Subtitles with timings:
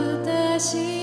[0.00, 0.99] 私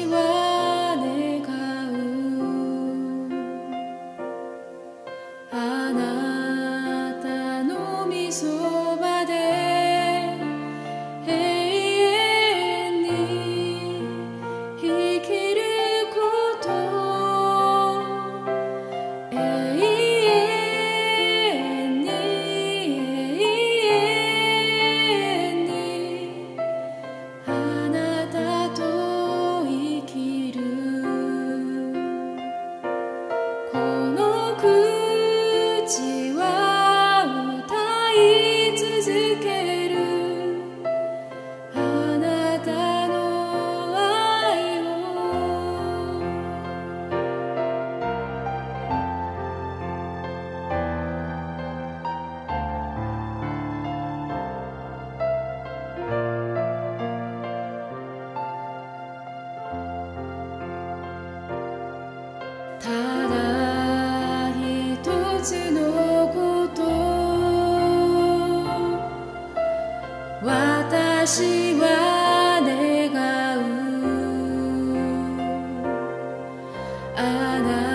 [77.20, 77.87] あな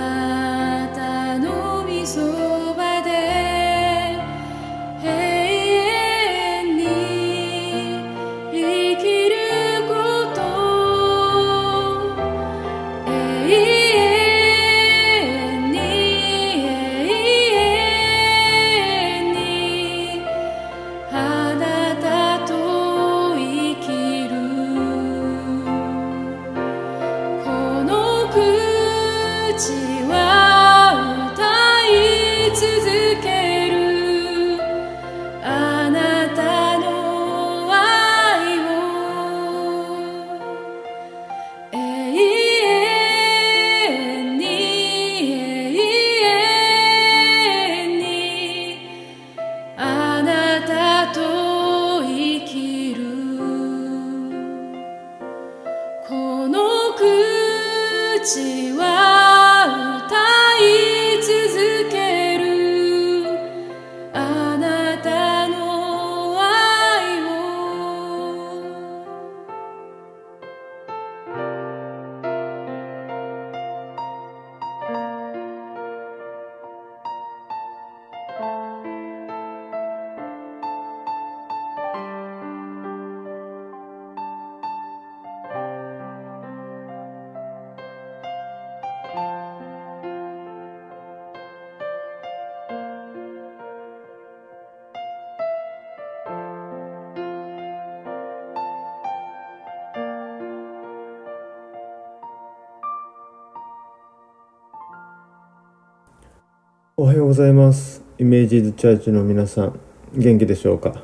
[107.02, 108.01] おはようございます。
[108.17, 109.80] イメージズチャーチの皆さん
[110.14, 111.02] 元気でしょうか？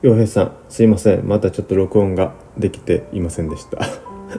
[0.00, 1.28] 洋平さんすいません。
[1.28, 3.76] またちょっと録音ができていませんでした。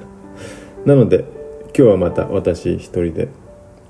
[0.88, 1.26] なので
[1.66, 3.28] 今日はまた私一人で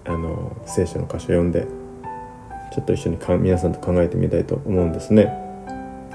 [0.03, 1.67] あの聖書の箇所を読んで
[2.73, 5.31] ちょっと一緒にか皆さんと考えてみたいと思うんですね。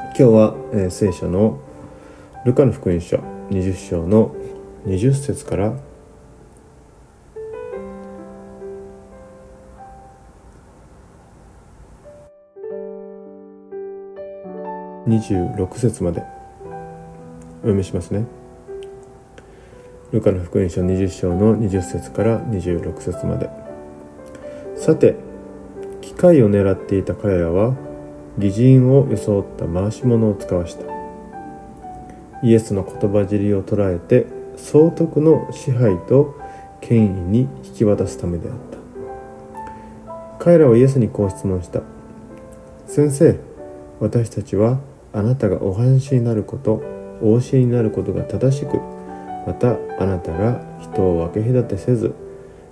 [0.08, 1.60] 今日は、えー聖書の
[2.44, 3.16] ルカの福音書
[3.48, 4.34] 20章の
[4.84, 5.72] 20節から
[15.06, 16.22] 26節まで。
[17.62, 18.26] お読みしますね。
[20.12, 23.50] ルカの福音書20章の20節から26節まで。
[24.76, 25.16] さて
[26.00, 27.74] 機械を狙っていた彼らは
[28.38, 30.84] 義人を装った回し物を使わした。
[32.42, 34.26] イエスの言葉尻を捉えて
[34.56, 36.34] 総督の支配と
[36.80, 40.44] 権威に引き渡すためであった。
[40.44, 41.80] 彼らはイエスにこう質問した。
[42.86, 43.38] 先生
[44.00, 44.78] 私たちは
[45.14, 46.82] あなたがお話になること
[47.22, 48.78] お教えになることが正しく
[49.46, 52.14] またあなたが人を分け隔てせず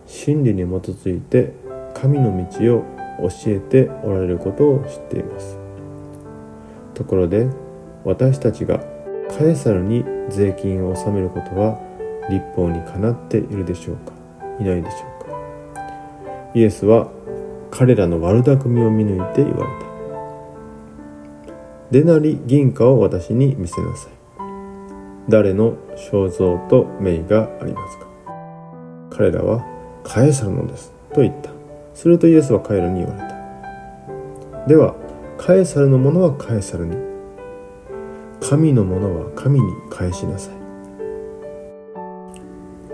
[0.07, 1.53] 真理に基づいて
[1.95, 2.85] 神の道を
[3.29, 5.57] 教えておられることを知っています。
[6.95, 7.49] ところで
[8.05, 8.81] 私たちが
[9.31, 11.79] カエサルに税金を納めることは
[12.29, 14.13] 立法にかなっているでしょうか？
[14.59, 15.37] いないでしょうか？
[16.55, 17.11] イエスは
[17.71, 19.82] 彼らの悪巧みを見抜いて言われた。
[21.93, 24.13] デナリ銀貨を私に見せなさい。
[25.29, 25.77] 誰の
[26.11, 28.07] 肖像と名がありますか？
[29.11, 29.63] 彼らは
[30.03, 30.91] カエサルのです。
[31.13, 31.51] と言った。
[31.93, 34.67] するとイエスは彼らに言われた。
[34.67, 34.95] では
[35.37, 36.97] カエサルのものはカエサルに。
[38.41, 40.55] 神のものは神に返しなさい。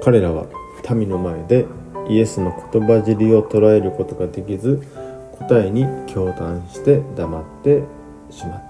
[0.03, 0.47] 彼らは
[0.93, 1.67] 民の前で
[2.09, 4.83] イエスの言葉尻を捉えることができず
[5.39, 7.85] 答えに驚嘆して黙って
[8.31, 8.68] しまった。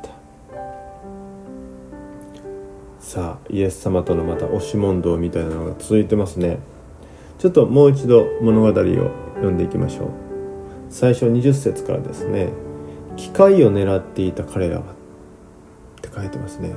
[3.09, 6.59] さあイエス様とのまた押し問答みたいなのが続いてますね。
[7.39, 10.09] ちょっともう一度物語を読んでいきましょう。
[10.91, 12.51] 最初20節からですね。
[13.17, 14.85] 機械を狙っていた彼らはっ
[16.03, 16.75] て書いてますね。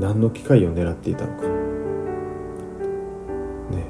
[0.00, 1.42] 何の機械を狙っていたのか。
[3.70, 3.84] ね。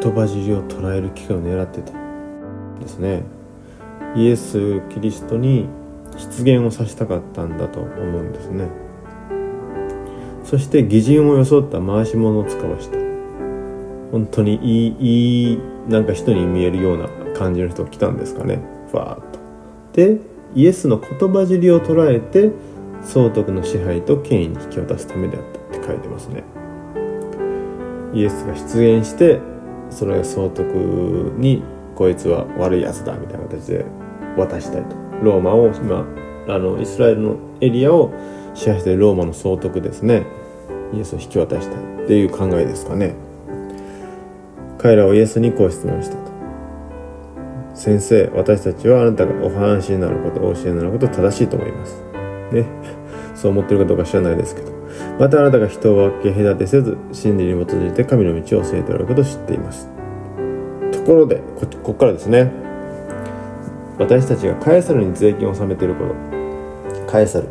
[0.00, 1.92] 言葉尻を捉える機会を狙ってた。
[2.78, 3.24] ですね。
[4.14, 5.68] イエス・キリストに
[6.16, 8.68] 出現をさせたかったんだと思うんですね。
[10.44, 12.96] そして義人を装った回し物を使わした。
[14.12, 18.60] 本当にいいいいなんか人に見えるような感じの人が来たんですかね。
[18.90, 19.38] ふわーっと。
[19.92, 20.20] で
[20.54, 22.52] イエスの言葉尻を捉えて
[23.02, 26.44] 総督の支配と権威に引き渡すためであったって書いてますね。
[28.14, 29.40] イエスが出現して
[29.90, 31.62] それが総督に
[31.94, 33.84] こいつは悪いやつだみたいな形で
[34.36, 35.05] 渡したいと。
[35.22, 36.06] ローマを今
[36.48, 38.12] あのイスラエルのエリアを
[38.54, 40.24] 支配しているローマの総督ですね。
[40.92, 43.14] イエスを引き渡したっていう考えですかね。
[44.78, 46.32] 彼らはイエスにこう質問したと。
[47.74, 52.02] 先生私たちはあなたがお話になることお教えになること正しいと思います。
[52.52, 52.64] ね。
[53.34, 54.72] そう思ってるかどうか知らないですけど。
[55.18, 59.88] またあなたが人を分け隔てせず真理に基づいて神の道を教えておられることを知っています。
[60.92, 62.65] ところでここからですね。
[63.98, 66.14] 私たちがカエサルに税金を納めていること。
[67.06, 67.48] カエサル。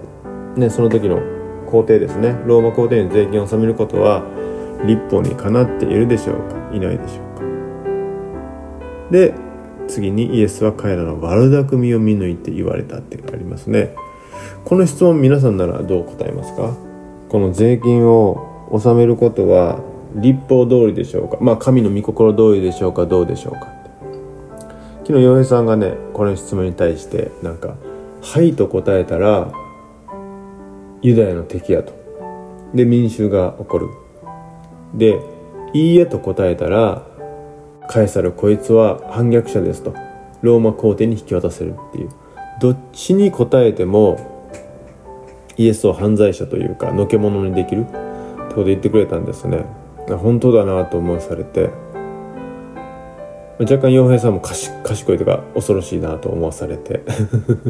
[0.56, 1.20] ねその時の
[1.66, 2.40] 皇帝ですね。
[2.46, 4.24] ローマ皇帝に税金を納めることは
[4.86, 6.56] 立法にかなっているでしょうか？
[6.74, 7.44] いないでしょうか？
[9.12, 9.34] で
[9.88, 13.96] 次にイエスは彼らの悪巧みを見抜いて言われたってありますね。
[14.64, 16.76] この質問皆さんならどう答えますか？
[17.30, 19.80] この税金を納めることは
[20.16, 21.38] 立法通りでしょうか？
[21.42, 23.75] まあ神の御心通りでしょうかどうでしょうか？
[25.06, 27.76] 昨日洋平さんがねこの質問に対してなんか
[28.24, 29.54] 「はい」と答えたら
[31.04, 31.94] ユダヤの敵やと。
[32.74, 33.88] で民衆が起こる。
[34.96, 35.20] で
[35.74, 37.04] 「いいえ」と答えたら
[37.88, 39.94] カエサルこいつは反逆者ですと。
[40.42, 42.10] ローマ皇帝に引き渡せるっていう。
[42.60, 44.18] どっちに答えても
[45.56, 49.66] イエスを犯罪者というかのけ者にできるってことで言ってくれたんですね。
[50.08, 51.85] 本当だなと思わされて。
[53.60, 57.04] 若干洋平さんも賢いとか恐ろしいなと思わされて。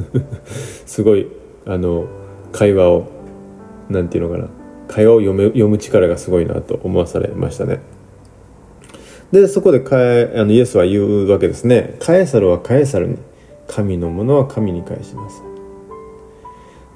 [0.85, 1.27] すごい
[1.65, 2.05] あの
[2.51, 3.07] 会話を
[3.89, 4.47] なんていうのかな。
[4.87, 7.79] 会話を読む読む力がすごいなと思わされましたね。
[9.31, 11.95] でそこでカエあのイエスは言うわけですね。
[11.99, 13.17] カエサルはカエサルに。
[13.67, 15.43] 神のものは神に返します。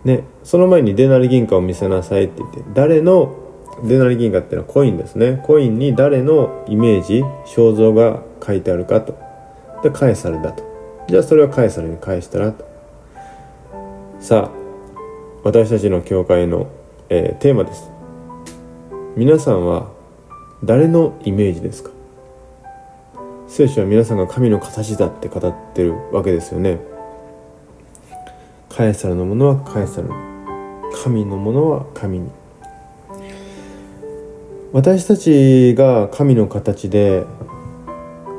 [0.05, 3.35] ねその前にデナリ銀貨を見せなさいって言って誰の
[3.83, 5.41] デナリ銀貨っていうのはコインですね。
[5.45, 9.17] コインに誰のイメージ肖像が書いてあるかと。
[9.83, 10.63] でカエサルだと。
[11.07, 12.65] じゃあそれはカエサルに返したらと。
[14.19, 14.59] さあ
[15.43, 16.67] 私たちの教会の、
[17.09, 17.89] えー、テーマです。
[19.15, 19.91] 皆さんは
[20.63, 21.91] 誰のイメージですか？
[23.47, 26.79] 聖書は皆さんが神の形だって語ってるわけですよね。
[28.69, 30.13] カエサルのものはカエサルに。
[31.03, 32.29] 神のものは神に。
[34.71, 37.23] 私たちが神の形で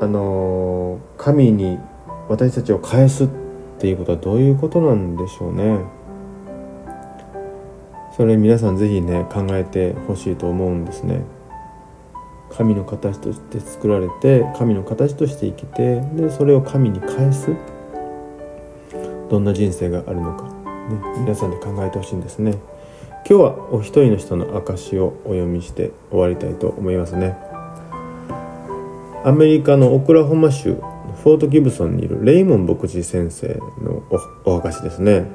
[0.00, 1.78] あの神に
[2.28, 3.28] 私たちを返すっ
[3.78, 5.80] ていうことはどういうことなんでしょうね。
[8.16, 11.23] それ皆さん是非ね考えてほしいと思うんですね。
[12.50, 17.54] 神の形として作られて神の形として生きてでそれを神に返す。
[19.28, 20.50] どんな人生があるのか、ね、
[21.19, 22.59] 皆さんで考えてほしいんですね。
[23.28, 27.50] 今日はお一人の人の証をお読みして終わりたいと思いますね。
[29.23, 30.77] アメリカのオクラホマ州
[31.23, 34.03] フォートギブソンにいるレイモン牧師先生の
[34.45, 35.27] お証ですね。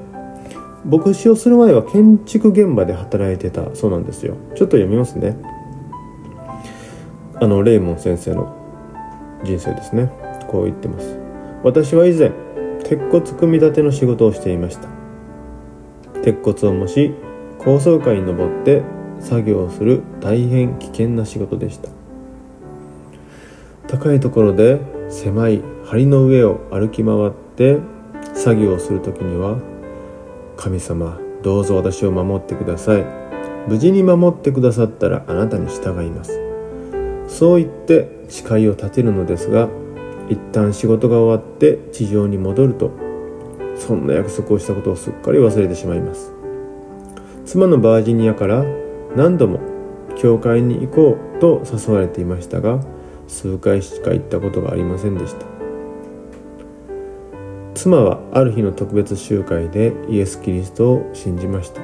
[0.86, 4.38] 牧師をする前は建築現場で働いてたそうなんですよ。
[4.56, 5.38] ちょっと読みますね。
[7.36, 8.56] あのレイモン先生の
[9.44, 10.12] 人生ですね。
[10.48, 11.20] こう言ってます。
[11.64, 12.32] 私は以前
[12.84, 14.90] 鉄骨組み立ての仕事をしていました。
[16.24, 17.14] 鉄骨を模し
[17.60, 18.82] 高層階に登って
[19.20, 21.90] 作業をする大変危険な仕事でした。
[23.98, 27.80] 高いところで狭い梁の上を歩き回って
[28.34, 29.58] 作業をする時には
[30.58, 33.06] 神様どうぞ私を守ってください。
[33.68, 36.40] 無事に守ってくださったらあなたに従います。
[37.30, 39.70] そう言って誓いを立てるのですが
[40.30, 42.92] 一旦仕事が終わって地上に戻ると
[43.78, 46.34] そんな約束をしたことをすっかり忘れてしまいます。
[47.46, 48.66] 妻のバージニアから
[49.16, 49.60] 何度も
[50.18, 52.80] 教会に行こうと誘われていましたが
[53.28, 55.46] 数回しか行ったことがありませんでした。
[57.74, 61.82] 妻はある日の特別集会でイエス・キリストを信じました。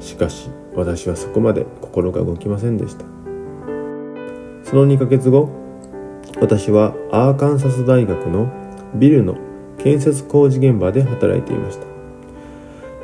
[0.00, 3.04] しかし私はそこまで心が動きませんでした。
[4.64, 5.48] その2ヶ月後
[6.40, 8.50] 私はアーカンサス大学の
[8.94, 9.36] ビルの
[9.78, 11.86] 建設工事現場で働いていました。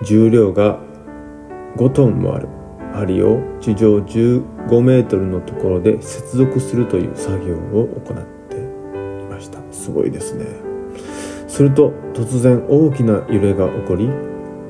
[0.04, 0.78] 重量が
[1.76, 2.48] 5トンもある。
[2.94, 9.58] 針を地上15メートルのところで接続するという作業を行っていました。
[9.72, 10.46] すごいですね。
[11.48, 14.08] すると突然大きな揺れが起こり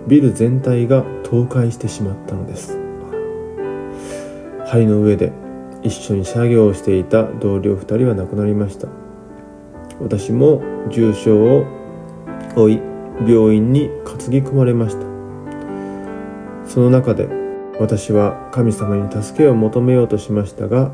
[0.07, 2.79] ビル全体が倒壊してしまったのです。
[4.67, 5.33] 針の上で
[5.83, 8.89] 一緒に作業をしていた同僚2人は亡くなりました。
[10.01, 11.67] 私も重傷を
[12.57, 12.81] 負い
[13.29, 15.05] 病院に担ぎ込まれました。
[16.67, 17.44] その中で
[17.81, 20.93] 私は神様に助けを求めようとしましたが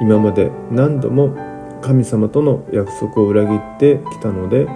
[0.00, 1.34] 今まで何度も
[1.80, 4.66] 神様との約束を裏切ってきたので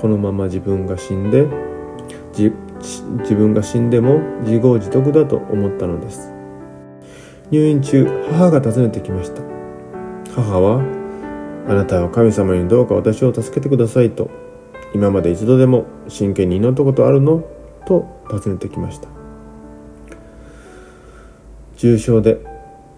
[0.00, 1.46] このまま自分が死んで
[2.32, 2.50] 自
[3.34, 6.32] 分が死んでも自業自得だと思ったのです。
[7.50, 9.42] 入院中母が訪ねてきました。
[10.34, 10.82] 母は
[11.68, 14.30] 「あなたは神様にどうか私を助けてください」と
[14.94, 17.44] 今まで一度でも真剣に祈ったことあるの？
[17.86, 19.23] と尋ねてきました。
[21.76, 22.38] 重症で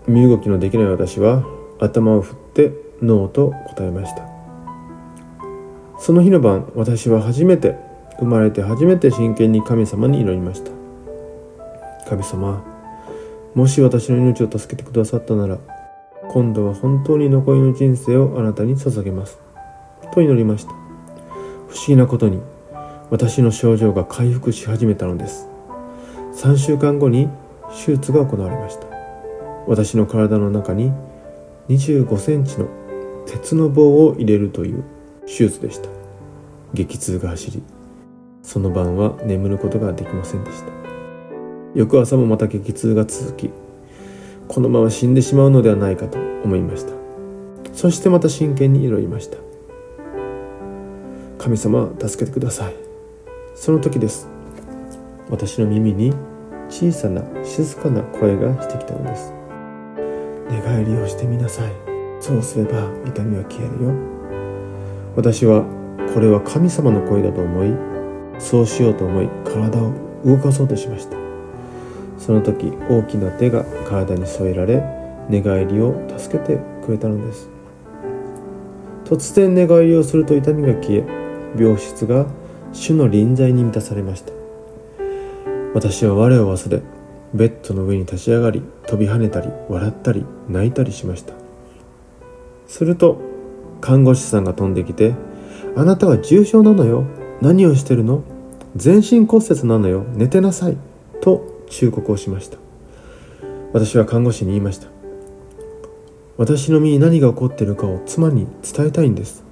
[0.06, 1.45] 身動きのできない私は
[1.80, 4.26] 頭を振ってノーと答えました。
[5.99, 7.76] その日の晩私は初めて
[8.18, 10.71] 生まれて初めて真剣に神様に祈りました。
[12.09, 12.64] 神様
[13.54, 15.59] もし私の命を助けてくださったなら
[16.28, 19.38] 今度は本当に残りの人生をあなたに捧げます。
[20.12, 20.73] と祈りました。
[21.68, 22.40] 不思議なことに
[23.11, 25.49] 私の症状が回復し始めたのです。
[26.35, 27.28] 3週間後に
[27.76, 28.87] 手術が行われました。
[29.66, 30.92] 私の体の中に
[31.68, 32.68] 25センチの
[33.26, 34.85] 鉄の棒を入れるという
[35.26, 35.88] 手術でした。
[36.73, 37.62] 激痛が走り
[38.42, 40.71] その晩は眠ることができませんでした。
[41.75, 43.50] 翌朝もまた激痛が続き
[44.49, 46.92] このまま死んでしまうのではないかと思いました。
[47.73, 49.37] そしてまた真剣に祈りました。
[51.38, 52.75] 神様助けてください。
[53.54, 54.28] その時です。
[55.28, 56.14] 私の耳に
[56.68, 59.32] 小さな静かな声がしてきたのです。
[60.50, 61.73] 寝返りをしてみなさい。
[62.20, 63.92] そうすれば痛みは消えるよ。
[65.16, 65.64] 私は
[66.14, 67.75] これは神様の声だと思い
[68.38, 69.92] そうしようと思い体を
[70.25, 71.16] 動かそうとしました。
[72.18, 74.82] その時大きな手が体に添えられ
[75.28, 77.49] 寝返りを助けてくれたのです。
[79.04, 81.04] 突然寝返りをすると痛みが消え
[81.58, 82.26] 病室が
[82.73, 84.36] 主の臨在に満たされました。
[85.76, 86.80] 私は我を忘れ
[87.35, 91.35] ベッドの上に立ち上がり飛び跳ねたり笑ったり泣いたりしました。
[92.66, 93.21] すると
[93.83, 95.14] 看護師さんが飛んできて
[95.76, 97.04] 「あなたは重症なのよ。
[97.42, 98.23] 何をしてるの？
[98.75, 100.06] 全身骨折なのよ。
[100.14, 100.78] 寝てなさい」
[101.21, 102.56] と忠告をしました。
[103.75, 104.88] 私は看護師に言いました。
[106.38, 109.45] 私の身に何が起こっているかを妻に伝えたいんです。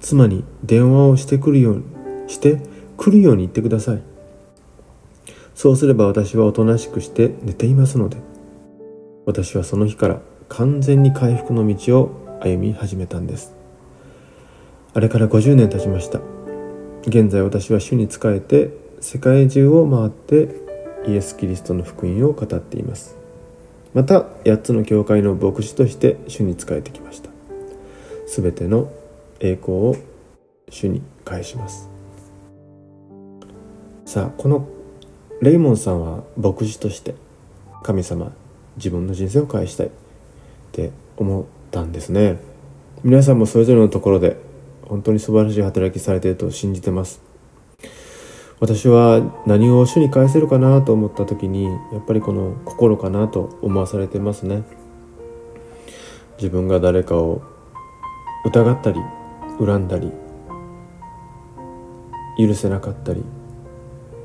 [0.00, 1.82] 妻に電話をしてくるように
[2.26, 2.60] して
[2.96, 4.02] 来るように言ってください。
[5.62, 8.16] そうすれば私はおとなしくして寝ていますので
[9.26, 13.54] 私はその日から完全に回復の道を歩み始めたんです。
[14.92, 16.18] あれから50年経ちました。
[17.06, 20.48] 現在私は主に仕えて世界中を回って
[21.06, 23.16] イエス・キリストの福音を語っています。
[23.94, 27.30] また8つの教会の牧師として主に仕えてきました。
[28.26, 28.90] 全ての
[29.38, 29.96] 栄光を
[30.68, 31.88] 主に返します。
[34.04, 34.66] さあこの
[35.42, 37.16] レイモンさんは牧師として
[37.82, 38.32] 神様
[38.76, 39.90] 自分の人生を返したいっ
[40.70, 42.38] て思ったんですね。
[43.02, 44.36] 皆さんもそれぞれのところで
[44.86, 47.20] 本当に素晴らしい働きされていると信じてます。
[48.60, 54.62] 私は何を主に返せるかなと思った時にやっぱりこの心かなと思わされてますね。
[56.36, 57.42] 自分が誰かを
[58.46, 59.00] 疑ったり
[59.58, 60.12] 恨んだり
[62.38, 63.24] 許せなかったり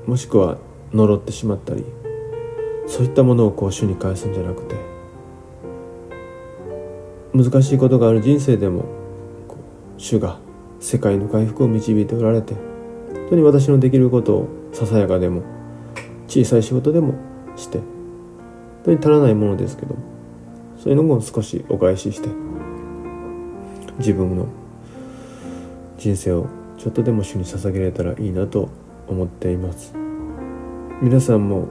[0.06, 0.60] もしくは
[0.94, 1.84] 呪ってしまったり
[2.88, 4.76] そういったものをこう主に返すんじゃなくて
[7.34, 8.86] 難しいことがある人生でも
[9.98, 10.40] 主が
[10.80, 15.44] 世界の回復を導いておられて本当に私のできることをささやかでも
[16.28, 17.16] 小さい仕事でも
[17.56, 17.88] して本
[18.86, 19.96] 当に足らないものですけど
[20.78, 22.30] そういうのも少しお返しして
[23.98, 24.48] 自分の
[25.98, 28.70] 人生をちょっとでも主に捧げれたらいいなと
[29.08, 30.07] 思っています。
[31.00, 31.68] 皆さんも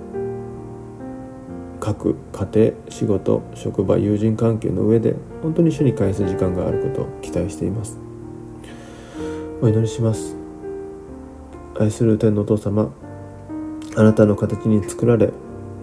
[1.80, 7.98] 各家庭仕事職場友人関係の上で本当に主に返す時間があることを期待しています。
[9.60, 10.36] お祈りします。
[11.76, 12.94] 愛する天のお父様
[13.96, 15.32] あなたの形に作られ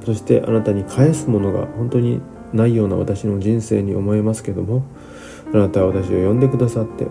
[0.06, 2.22] そしてあなたに返すものが本当に
[2.54, 4.84] ないような私の人生に思えますけども
[5.54, 7.08] あなたは私を呼んでくださって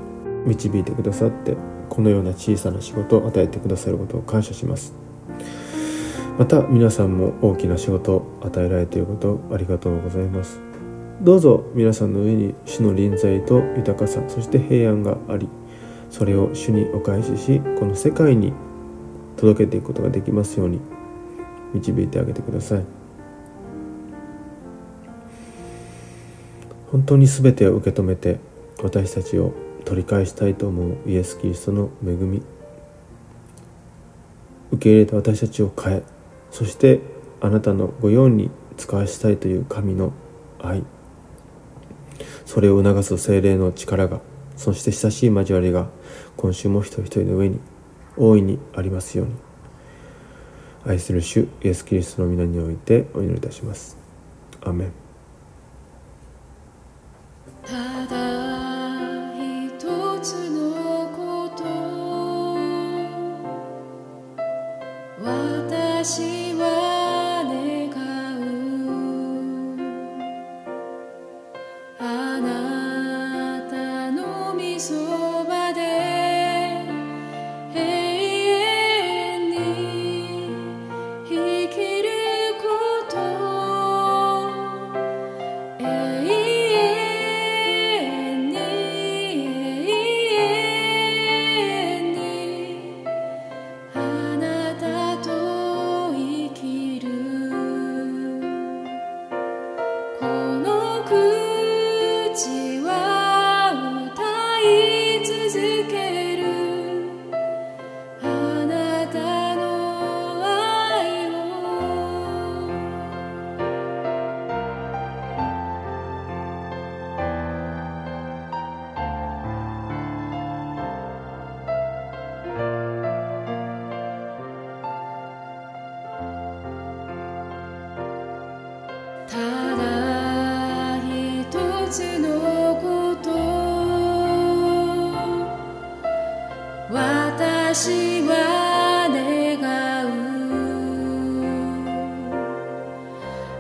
[0.47, 1.57] 導いてくださって
[1.91, 4.95] このような小さな仕事を与えてくださることを感謝します。
[6.39, 10.61] また皆さんも大きな仕事を与えられていることありがとうございます。
[11.21, 15.49] どうぞ皆さんの上に主の臨在と豊かさそして平安があり
[16.11, 18.53] それを主にお返ししこの世界に
[19.37, 20.81] 届けていくことができますように
[21.75, 22.85] 導いてあげてください。
[26.91, 28.39] 本当に全てを受け止めて
[28.83, 32.43] 私たちを取り返したいと思うイエス・キリストの恵み
[34.73, 36.03] 受け入れた私たちを変え
[36.53, 37.01] そして
[37.41, 40.13] あなたの御用に使わしたいという神の
[40.61, 40.85] 愛。
[42.45, 44.21] それを促す精霊の力が
[44.57, 45.89] そして親しい交わりが
[46.37, 47.59] 今週も一人一人の上に
[48.17, 49.35] 大いにありますように。
[50.85, 53.97] 愛する主イエス・キリストの皆においてお祈りいたします。
[54.61, 55.02] アメン。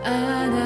[0.05, 0.62] Ana.